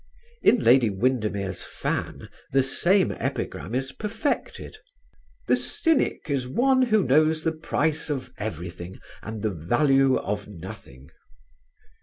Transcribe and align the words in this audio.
In 0.41 0.63
"Lady 0.63 0.89
Windermere's 0.89 1.61
Fan" 1.61 2.27
the 2.51 2.63
same 2.63 3.11
epigram 3.11 3.75
is 3.75 3.91
perfected, 3.91 4.77
"The 5.45 5.55
cynic 5.55 6.27
is 6.27 6.47
one 6.47 6.81
who 6.81 7.03
knows 7.03 7.43
the 7.43 7.51
price 7.51 8.09
of 8.09 8.33
everything 8.39 8.99
and 9.21 9.43
the 9.43 9.51
value 9.51 10.17
of 10.17 10.47
nothing." 10.47 11.11